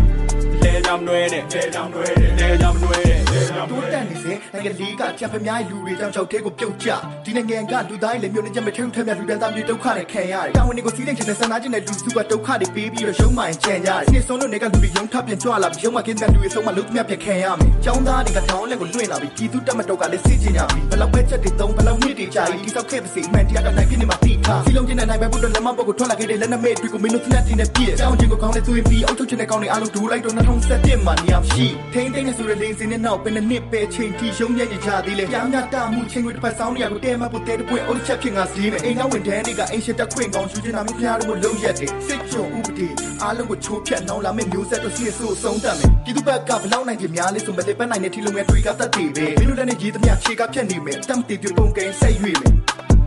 [0.63, 6.89] လေကြောင်တွေတဲ့လေကြောင်တွေတဲ့လေကြောင်တွေတဲ့လေကြောင်တွေတိုးတက်နေစေနိုင်ငံလေးကချက်ဖများလူတွေကြောင့်ချောက်သေးကိုပြုတ်ကျ
[7.25, 42.87] ဒီနိုင်ငံကလူသားတွေလည်းမျိုးနဲ့ချက်မထုံထက်မြလူတန်းသားမျိုးဒုက္ခတွေခံရတယ်တာဝန်တွေကိုစီးတဲ့ချက်နဲ့ဆန္ဒချင်းနဲ့လူစုကဒုက္ခတွေပေးပြီးတော့ရုံးမှန်ကြံကြတယ်နှစ်ဆုံးလို့နေကလူတွေရုံးထပ်ပြန်ကြွလာပြီးရုံးမှကင်းတဲ့လူတွေဆုံးမလုံးမြတ်ပြခံရမယ်ចောင်းသားတွေကတောင်းလက်ကိုလွှင့်လာပြီးပြည်သူတက်မတော်ကလည်းစစ်ချင်ကြပြီးဘလောက်ပဲချက်တွေသုံးဘလောက်နှစ်တွေကြာပြီးတိဆောက်ခဲ့ပါစေအမှန်တရားတော့နိုင်ဖြစ်နေမှာတိထားစီလုံးချင်းနဲ့နိုင်ပဲဘုဒ္ဓလက်မပုတ်ကိုထွက်လာခဲ့တဲ့လက်နက်မဲ့တွေကိုမင်းတို့စနက်တင်နဲ့ပြည့်အကြောင်းချင်းကိုကောင်းတဲ့သွေးပြီးအောက်ထုတ်ချင်တဲ့ကောင်းတွေအားလုံးဒူလိုက်တော့2017မှာနေရာရှိထိန်းသိမ်းနေဆိုတဲ့လင်းစင်းနဲ့နောက်ပဲနှစ်ပဲချိန်တီရုံးရည်ကြသေးလေပြောင်းရတာမှုချင်းကိုတစ်ပတ်ဆောင်နေရကိုတဲမဖို့တဲတပွင့်အိုးချက်ဖြစ်ငါစည်းမယ်အိမ်နောက်ဝင်တဲ့နေကအင်ရှက်တက်ခွင့်ကောင်းယူချင်တာမျိုးဖျားလို့မလုံးရက်တယ်စစ်ချုံဥပဒေ
[43.21, 52.53] အားလုံးကိုချိုးဖြတ်နှောင်းလာမယ့်မျိုးဆက်တို့စစ်ဆိုးဆုံးတတ်မယ်ပြည်သူဘက်ကဘလောက်နိုင်ကြများလဲဆိုမလေးပတ်နိုင်တဲ့ထီလုံးငယ်တွေကတတ်တည်ပဲမင်းတို့လည်းရေးသမျှခြေကဖြတ်နေမယ်တမ်တီတူပုံကဲဆက်ရွေ့မယ်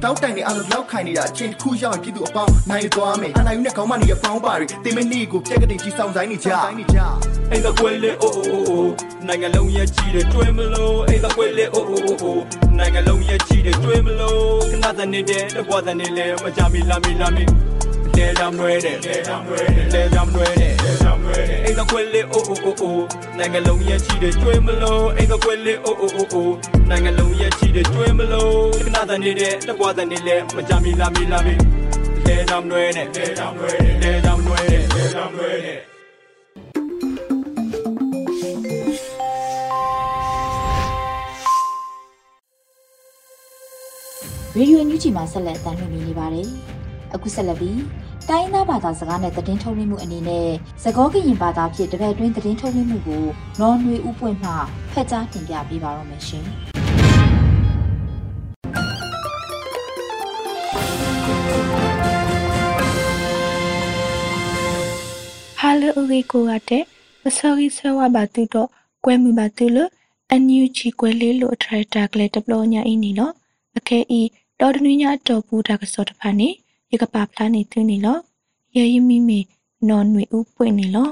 [0.02, 6.98] တောက်တိုင်နေအလုံးလောက်ခိုင်နေတာအချင်းတစ်ခုရောက်ရင်ပြည်သူအပေါင်းနိုင်သွားမယ်အနာယူနဲ့ခေါင်းမနေရဖောင်းပါတွေတင်မနေကိုပြက်ကတိကြီးဆောင်ဆိုင်နေကြဆိုင်နေကြ
[7.50, 8.92] အိမ်တော့ကွေးလေအိုးအိုးအိုး
[9.26, 12.42] နိုင်ငံလုံးရဲ့ကြီးတယ်ကျွေးမလို့အိမ်တော့ကွေးလေအိုးအိုးအိုးအိုး
[12.78, 17.44] နိုင်ငံလုံးရဲ့ကြီးတယ်ကျွေးမလို့ခဏစနေတဲ့တကွာစနေလေမကြမီလာမီလာမီ
[18.16, 23.04] လေကြောင်တွေတဲ့လေကြောင်တွေတဲ့လေကြောင်တွေတဲ့လေကြောင်တွေတဲ့အိမ်တော့ကွေးလေအိုးအိုးအိုးအိုး
[23.38, 26.54] နိုင်ငံလုံးရဲ့ကြီးတယ်ကျွေးမလို့အိမ်တော့ကွေးလေအိုးအိုးအိုးအိုး
[26.90, 28.54] နိုင်ငံလုံးရဲ့ကြီးတယ်ကျွေးမလို့
[28.84, 31.54] ခဏစနေတဲ့တကွာစနေလေမကြမီလာမီလာမီ
[32.26, 35.95] လေကြောင်တွေတဲ့လေကြောင်တွေတဲ့လေကြောင်တွေတဲ့လေကြောင်တွေတဲ့
[44.58, 46.48] ရေဒီယိုညူချီမှာဆက်လက်တင်ပြနေပါတယ်။
[47.14, 47.80] အခုဆက်လက်ပြီး
[48.28, 50.48] တိုင်းသားဘာသာစကားနဲ့သတင်းထုတ်လွှင့်မှုအနေနဲ့
[50.84, 53.24] သကောကရင်ဘာသာဖြင့်တပတ်တွင်းသတင်းထုတ်လွှင့်မှုကို
[53.60, 54.52] နော်နွေဥပွင့်မှ
[54.92, 56.44] ဖက်ကြားတင်ပြပေးပါတော့မယ်ရှင်။
[65.60, 66.78] Halo uri ko ate
[67.22, 68.62] masori sawa batu to
[69.02, 69.84] kwe mi batu lo
[70.34, 73.26] anyu chi kwe le lo try tag le deplo nya ini lo
[73.78, 76.48] ake i do dnu nya to pu da ka so ta pha ni
[76.90, 78.14] ye ka pa phla ni tu ni lo
[78.76, 79.40] ye yi mi mi
[79.88, 81.04] non nwi u pwe ni lo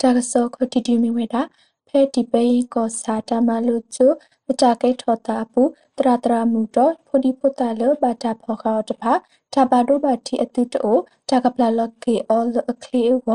[0.00, 1.42] ta ka so ko ti ti mi we da
[1.88, 2.40] phe ti pe
[2.72, 4.06] ko sa ta ma lo chu
[4.48, 5.62] မတာကိတ်ထောတာပူ
[5.98, 9.12] တရတရမူတော့ဖိုဒီပိုတာလဘာတာဖောခါတဖာ
[9.54, 10.96] တာဘာဒိုဘာတီအတူတို
[11.30, 13.26] တာကပလာလကေအော်လအခလီဝ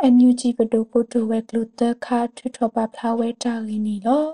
[0.00, 4.24] အန်ယူဂျီဘဒိုပိုတိုဝဲကလုတခါထူထောပါဖလာဝဲတာလီနီလော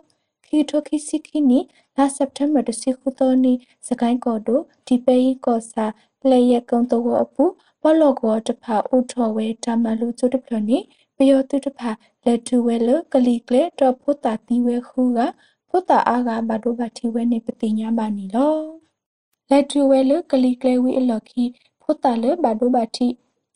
[0.55, 1.61] ခီတိုခီစီခီနီ
[1.97, 3.53] လာစက်တမ်ဘာတစီခုသောနီ
[3.89, 5.87] စကိုင်းကော်တိုဒီပေယီကောစာ
[6.31, 7.45] လေယကုံတော့အပူ
[7.83, 10.79] ဘလော့ကောတဖာဥထောဝဲတာမလူကျုတဖလနီ
[11.17, 11.91] ပယောတုတဖာ
[12.25, 15.21] လက်တူဝဲလကလီကလေတော့ဖို့တာတီဝဲခူက
[15.69, 18.57] ဖုတာအာဂါဘဒိုဘတိဝဲနေပတိညာဘာနီလော
[19.51, 21.45] လက်တူဝဲလကလီကလေဝီအလခီ
[21.83, 23.09] ဖုတာလေဘဒိုဘတိ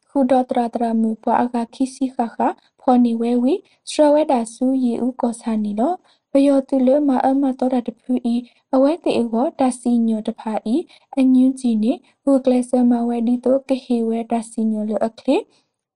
[0.09, 2.39] ခုဒတရတရမူပွားအာဂါခီစီခခ
[2.81, 3.55] ဖော်နီဝဲဝီ
[3.91, 5.95] စရဝဲဒါဆူယီဥကောဆာနီလော
[6.33, 8.35] ဘယောတူလမအမတော်တာတဖူဤ
[8.75, 10.77] အဝဲတေဝဒါစီညိုတဖာဤ
[11.19, 15.37] အညင်းကြီးနေဟူကလဆမဝဲဒီတိုကဟီဝဲဒါစီညိုလအခလီ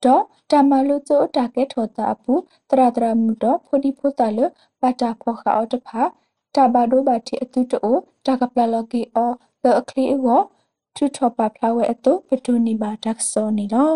[0.04, 2.32] တော့တမလူကျိုတာကဲထောတာပူ
[2.70, 4.40] တရတရမှုတော့ဖိုဒီဖိုတာလ
[4.80, 6.02] ပတာဖောခအောတဖာ
[6.54, 10.26] တဘာဒိုဘာတီအတူတိုတာကပလလကီအောလအခလီဝ
[10.96, 13.94] တူထောပါဖလာဝဲအတူပတူနီဘာတက်ဆောနီလော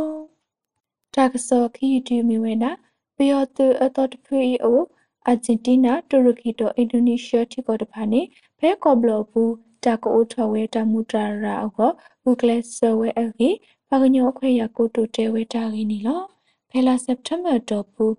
[1.14, 2.70] တက်ဆောခီတီမီဝဲနာ
[3.16, 4.81] ပယောတူအတော်တဖူအို
[5.28, 8.20] အာဂျင်တီးနာတူရကီတိုအင်ဒိုနီးရှားတီကောတဖာနေ
[8.58, 11.90] ဖဲကောဘလဘူးတာကိုထော်ဝဲတမူတရာအော
[12.30, 13.50] ဥကလက်ဆဝဲအဂီ
[13.88, 16.22] ပါကညောအခွေရကိုတိုတဲဝဲတာဂီနီလော
[16.70, 18.12] ဖဲလာစက်တမ်ဘာတော့ဘူး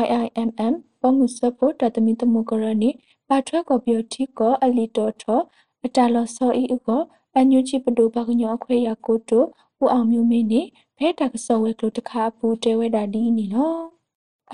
[0.00, 2.90] IIMM ပေါ်မှုစဖို့တတမီတမကရနီ
[3.28, 5.40] ပါထွက်ကောပြောတီကောအလီတော်ထော
[5.84, 7.02] အတာလောဆောဤဥကော
[7.34, 9.42] အန်ယူချီပဒိုဘကညောခွေရကိုတို
[9.82, 10.62] ဦးအောင်မျိုးမင်းနေ
[10.96, 13.76] ဖဲတကဆောဝဲကလိုတခါပူတဲဝဲတာဒီနီလော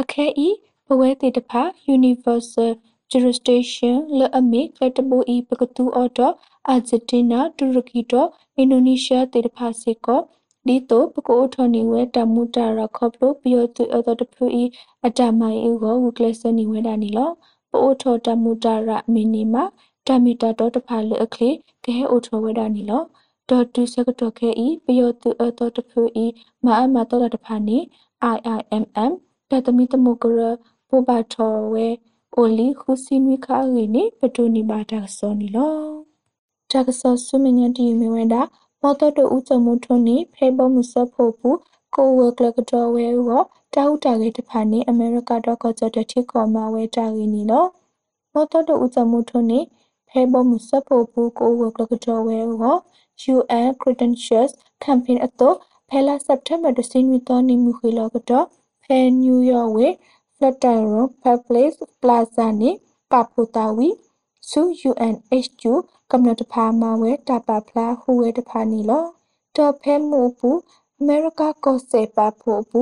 [0.01, 0.49] အခဲဤ
[0.91, 1.63] ဘဝဲတေတဖာ
[1.97, 2.73] Universal
[3.11, 6.35] Jurisdiction လအမိကလတဘူဤပကတူအော်တော့
[6.69, 10.21] အာဂျင်တီနာတူရကီတော့အင်ဒိုနီးရှားတေတဖာစေကော
[10.67, 14.65] ဒီတိုပကိုထော်နီဝဲတမူတာရခေါပလိုပီယိုတူအတော်တဖူဤ
[15.07, 17.31] အတမိုင်ဥကိုဝကလစနီဝဲတာနီလော
[17.71, 19.65] ပိုထော်တမူတာရမီနီမာ
[20.07, 21.51] တမီတာတော့တဖာလအခလေ
[21.85, 23.03] ကဲအိုထော်ဝဲတာနီလော
[23.49, 26.27] ဒေါ်တူစကတော့ခဲဤပီယိုတူအတော်တဖူဤ
[26.65, 27.79] မာအမတော်တဖာနီ
[28.35, 29.13] IIMM
[29.51, 30.41] တတမီတမကရ
[30.89, 31.87] ပိုပါထော်ဝဲ
[32.35, 35.77] အိုလီခုစီနွိခါရီနီပတူနီဘာတာစောနီလော
[36.71, 38.43] တာကဆောဆုမညတီမီဝဲတာ
[38.83, 41.59] မော်တော်တို့ဦးချမှုထွန်းနေဖေဘောမှုစဖို့ဘူး
[41.95, 43.29] ကိုဝကလကတော်ဝဲဝ
[43.75, 47.67] တာဟုတာကေတဖာနေအမေရိကတော့ကောကြတဲ့ထိကောမဝဲတာရင်းနီလော
[48.33, 49.61] မော်တော်တို့ဦးချမှုထွန်းနေ
[50.09, 52.63] ဖေဘောမှုစဖို့ဘူးကိုဝကလကတော်ဝဲဝ
[53.35, 54.53] UN Credentials
[54.85, 55.57] Campaign အတော့
[55.89, 58.47] ဖဲလာစက်တမ်ဘာဒစင်းဝီတော်နေမှုခေလောကတော့
[58.85, 59.89] ဖဲနယူးယောက်ဝဲ
[60.41, 62.71] Flatiron Public Plaza နေ
[63.13, 63.89] ပပိုတာဝီ
[64.51, 65.63] ဆူ UNHQ
[66.13, 69.05] ကမ္နတဖာမဝဲတပဖလာဟူဝဲတဖာနီလော
[69.57, 70.51] တော့ဖဲမှုပူ
[70.99, 72.81] အမေရိကကောစေပါဖို့ပူ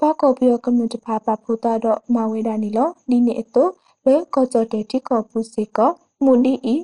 [0.00, 3.70] ပါကောပြောကမ္နတဖာပပိုတာတော့မဝဲတာနီလောဒီနေအတော့
[4.04, 5.90] လေကောကြတဲ့တိကောပူစေကော
[6.24, 6.76] မူနီဤ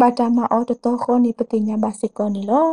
[0.00, 2.68] ဘာတာမအော်တတော်ခေါနီပတိညာဘာစေကောနီလော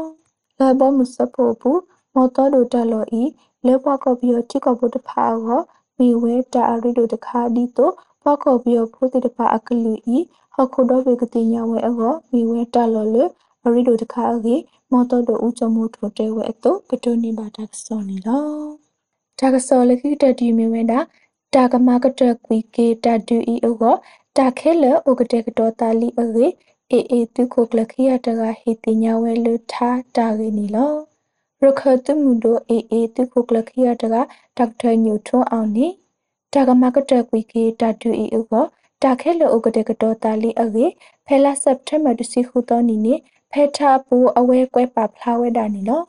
[0.59, 1.71] လေဘောမစဖို့ပူ
[2.13, 3.23] မော်တော်တို့တလောဤ
[3.65, 5.61] လေဘောကောပြောတိကောပူတဖာကော
[5.99, 10.17] မီဝဲတာရီတို့တခါဒီတော့ပောက်ကောပြီးဖိုးတိတပါအကလူဤ
[10.55, 13.23] ဟခုဒဘေကတိညာဝဲအောမီဝဲတာလော်လေ
[13.63, 18.45] အရီတို့တခါကြီးမော်တော်တို့ဦးချမှုထိုတဲဝဲအတော့ပတိုနေပါတာစောနေလော
[19.39, 20.99] တာကစောလခိတတီမီဝဲတာ
[21.53, 23.93] တာကမကတကွီကေတတူဤအော
[24.37, 26.47] တာခဲလဥကတဲ့ကတော့တာလီအေ
[26.91, 30.93] အေအေတုကိုကလခိယတကဟေတိညာဝဲလူထားတာရင်းနီလော
[31.63, 34.15] ရခတ်မှုတို့အေအေတုခုကလခိယတက
[34.57, 35.87] ဒေါက်တာညူထွန်းအောင်နိ
[36.53, 38.53] တာကမကတကွီကေတာတူအီဥက
[39.03, 40.85] တာခဲလောဥကတဲ့ကတော့တာလီအကေ
[41.25, 43.13] ဖဲလာစက်တမ်ဘာတစီခုတော်နီနိ
[43.51, 46.01] ဖဲထာပူအဝဲကွဲပါဖလာဝဲတာနီလော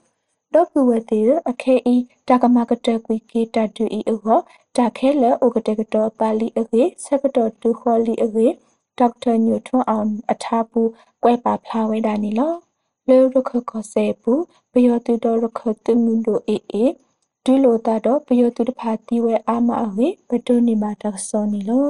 [0.54, 1.96] ဒေါပူဝတေအခဲအီ
[2.28, 4.28] တာကမကတကွီကေတာတူအီဥက
[4.76, 8.46] တာခဲလောဥကတဲ့ကတော့တာလီအကေဆက်ကတော့တူခေါ်လီအကေ
[8.98, 10.80] ဒေါက်တာညူထွန်းအောင်အထာပူ
[11.22, 12.52] ကွဲပါဖလာဝဲတာနီလော
[13.08, 14.32] လေရခခဆေပူ
[14.72, 16.84] ပယောတူတော်ရခတမှုတို့အေအေ
[17.44, 21.88] ဒူလိုတာတော့ပယောတူတဖာတီဝဲအာမအဝေဘတုနေမှာတဆောနီလော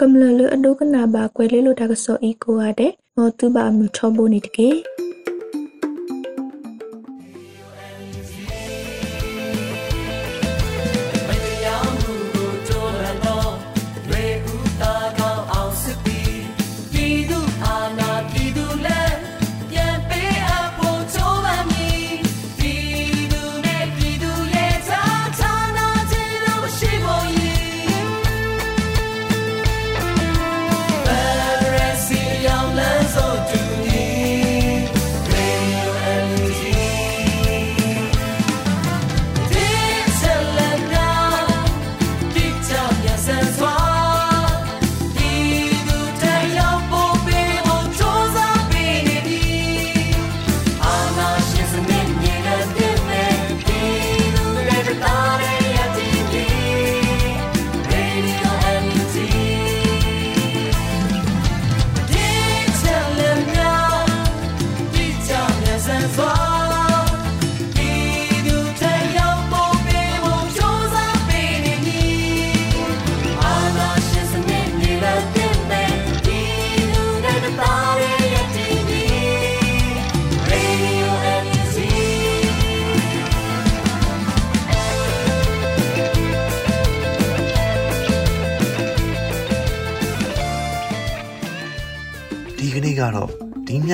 [0.00, 4.68] ကမ္လလအဒုကနာဘာကွယ်လေးလိုတကဆောဤကိုရတဲ့မောတူဘာမြထောဘိုနေတကေ